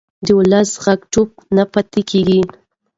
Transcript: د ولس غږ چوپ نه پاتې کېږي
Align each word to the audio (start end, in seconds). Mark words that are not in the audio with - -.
د 0.25 0.27
ولس 0.37 0.71
غږ 0.83 1.01
چوپ 1.13 1.29
نه 1.55 1.63
پاتې 1.73 2.01
کېږي 2.09 2.41